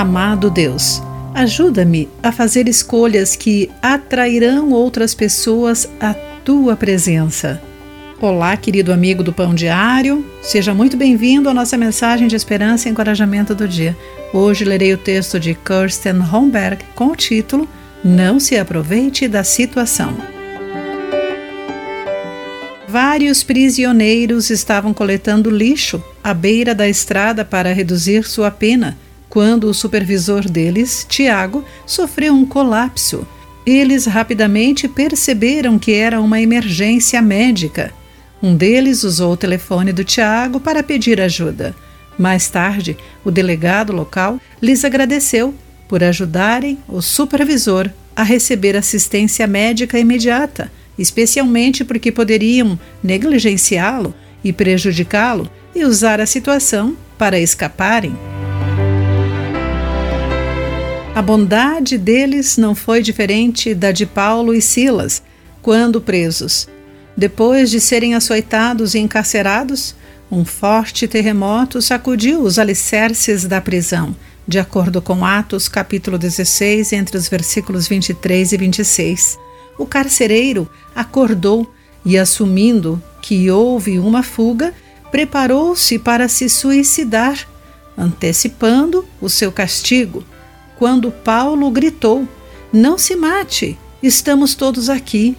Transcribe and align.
Amado 0.00 0.48
Deus, 0.48 1.02
ajuda-me 1.34 2.08
a 2.22 2.32
fazer 2.32 2.66
escolhas 2.66 3.36
que 3.36 3.70
atrairão 3.82 4.70
outras 4.70 5.14
pessoas 5.14 5.86
à 6.00 6.14
tua 6.42 6.74
presença. 6.74 7.60
Olá, 8.18 8.56
querido 8.56 8.94
amigo 8.94 9.22
do 9.22 9.30
Pão 9.30 9.54
Diário, 9.54 10.24
seja 10.40 10.72
muito 10.72 10.96
bem-vindo 10.96 11.50
à 11.50 11.52
nossa 11.52 11.76
mensagem 11.76 12.28
de 12.28 12.34
esperança 12.34 12.88
e 12.88 12.92
encorajamento 12.92 13.54
do 13.54 13.68
dia. 13.68 13.94
Hoje 14.32 14.64
lerei 14.64 14.94
o 14.94 14.96
texto 14.96 15.38
de 15.38 15.54
Kirsten 15.54 16.22
Homberg 16.32 16.82
com 16.94 17.08
o 17.08 17.16
título 17.16 17.68
Não 18.02 18.40
se 18.40 18.56
aproveite 18.56 19.28
da 19.28 19.44
situação. 19.44 20.16
Vários 22.88 23.42
prisioneiros 23.42 24.48
estavam 24.48 24.94
coletando 24.94 25.50
lixo 25.50 26.02
à 26.24 26.32
beira 26.32 26.74
da 26.74 26.88
estrada 26.88 27.44
para 27.44 27.74
reduzir 27.74 28.24
sua 28.24 28.50
pena 28.50 28.96
quando 29.30 29.64
o 29.64 29.74
supervisor 29.74 30.48
deles, 30.48 31.06
Tiago, 31.08 31.64
sofreu 31.86 32.34
um 32.34 32.44
colapso. 32.44 33.26
Eles 33.64 34.04
rapidamente 34.06 34.88
perceberam 34.88 35.78
que 35.78 35.92
era 35.92 36.20
uma 36.20 36.40
emergência 36.40 37.22
médica. 37.22 37.92
Um 38.42 38.56
deles 38.56 39.04
usou 39.04 39.32
o 39.32 39.36
telefone 39.36 39.92
do 39.92 40.02
Tiago 40.02 40.58
para 40.58 40.82
pedir 40.82 41.20
ajuda. 41.20 41.76
Mais 42.18 42.48
tarde, 42.48 42.96
o 43.24 43.30
delegado 43.30 43.92
local 43.92 44.40
lhes 44.60 44.84
agradeceu 44.84 45.54
por 45.88 46.02
ajudarem 46.02 46.78
o 46.88 47.00
supervisor 47.00 47.88
a 48.16 48.22
receber 48.22 48.76
assistência 48.76 49.46
médica 49.46 49.98
imediata, 49.98 50.70
especialmente 50.98 51.84
porque 51.84 52.10
poderiam 52.10 52.78
negligenciá-lo 53.02 54.14
e 54.42 54.52
prejudicá-lo 54.52 55.48
e 55.74 55.84
usar 55.84 56.20
a 56.20 56.26
situação 56.26 56.96
para 57.16 57.38
escaparem. 57.38 58.29
A 61.12 61.20
bondade 61.20 61.98
deles 61.98 62.56
não 62.56 62.72
foi 62.72 63.02
diferente 63.02 63.74
da 63.74 63.90
de 63.90 64.06
Paulo 64.06 64.54
e 64.54 64.62
Silas, 64.62 65.20
quando 65.60 66.00
presos. 66.00 66.68
Depois 67.16 67.68
de 67.68 67.80
serem 67.80 68.14
açoitados 68.14 68.94
e 68.94 69.00
encarcerados, 69.00 69.94
um 70.30 70.44
forte 70.44 71.08
terremoto 71.08 71.82
sacudiu 71.82 72.40
os 72.42 72.60
alicerces 72.60 73.44
da 73.44 73.60
prisão, 73.60 74.14
de 74.46 74.60
acordo 74.60 75.02
com 75.02 75.24
Atos 75.24 75.68
capítulo 75.68 76.16
16, 76.16 76.92
entre 76.92 77.16
os 77.16 77.28
versículos 77.28 77.88
23 77.88 78.52
e 78.52 78.56
26. 78.56 79.36
O 79.76 79.86
carcereiro 79.86 80.70
acordou 80.94 81.68
e, 82.04 82.16
assumindo 82.16 83.02
que 83.20 83.50
houve 83.50 83.98
uma 83.98 84.22
fuga, 84.22 84.72
preparou-se 85.10 85.98
para 85.98 86.28
se 86.28 86.48
suicidar, 86.48 87.36
antecipando 87.98 89.04
o 89.20 89.28
seu 89.28 89.50
castigo 89.50 90.24
quando 90.80 91.12
Paulo 91.12 91.70
gritou: 91.70 92.26
Não 92.72 92.96
se 92.96 93.14
mate, 93.14 93.78
estamos 94.02 94.54
todos 94.54 94.88
aqui. 94.88 95.36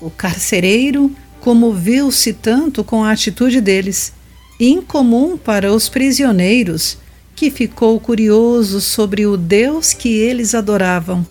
O 0.00 0.08
carcereiro 0.08 1.14
comoveu-se 1.40 2.32
tanto 2.32 2.82
com 2.82 3.04
a 3.04 3.12
atitude 3.12 3.60
deles, 3.60 4.14
incomum 4.58 5.36
para 5.36 5.70
os 5.74 5.90
prisioneiros, 5.90 6.96
que 7.36 7.50
ficou 7.50 8.00
curioso 8.00 8.80
sobre 8.80 9.26
o 9.26 9.36
Deus 9.36 9.92
que 9.92 10.08
eles 10.08 10.54
adoravam, 10.54 11.24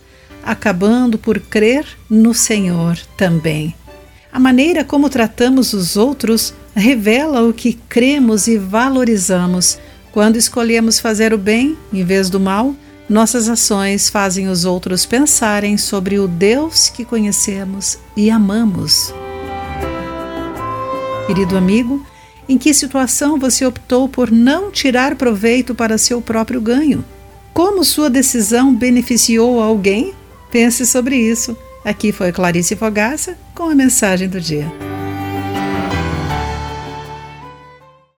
acabando 0.43 1.17
por 1.17 1.39
crer 1.39 1.83
no 2.07 2.35
Senhor 2.35 2.95
também. 3.17 3.73
A 4.31 4.39
maneira 4.39 4.83
como 4.83 5.09
tratamos 5.09 5.73
os 5.73 5.97
outros 5.97 6.53
revela 6.75 7.41
o 7.41 7.51
que 7.51 7.73
cremos 7.73 8.45
e 8.45 8.55
valorizamos. 8.55 9.79
Quando 10.11 10.35
escolhemos 10.35 10.99
fazer 10.99 11.33
o 11.33 11.39
bem 11.39 11.75
em 11.91 12.03
vez 12.03 12.29
do 12.29 12.39
mal, 12.39 12.75
nossas 13.09 13.47
ações 13.47 14.09
fazem 14.09 14.47
os 14.47 14.65
outros 14.65 15.05
pensarem 15.05 15.77
sobre 15.77 16.19
o 16.19 16.27
Deus 16.27 16.89
que 16.89 17.05
conhecemos 17.05 17.97
e 18.15 18.29
amamos. 18.29 19.13
Querido 21.25 21.57
amigo, 21.57 22.05
em 22.47 22.57
que 22.57 22.73
situação 22.73 23.37
você 23.37 23.65
optou 23.65 24.07
por 24.07 24.31
não 24.31 24.71
tirar 24.71 25.15
proveito 25.15 25.75
para 25.75 25.97
seu 25.97 26.21
próprio 26.21 26.61
ganho? 26.61 27.03
Como 27.53 27.83
sua 27.83 28.09
decisão 28.09 28.73
beneficiou 28.73 29.61
alguém? 29.61 30.13
Pense 30.51 30.85
sobre 30.85 31.17
isso. 31.17 31.57
Aqui 31.83 32.11
foi 32.11 32.31
Clarice 32.31 32.75
Fogaça 32.75 33.37
com 33.53 33.63
a 33.69 33.75
mensagem 33.75 34.29
do 34.29 34.39
dia. 34.39 34.71